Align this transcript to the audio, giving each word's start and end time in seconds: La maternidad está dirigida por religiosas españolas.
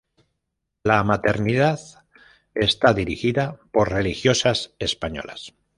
La 0.83 1.03
maternidad 1.03 1.79
está 2.55 2.95
dirigida 2.95 3.59
por 3.71 3.91
religiosas 3.91 4.73
españolas. 4.79 5.53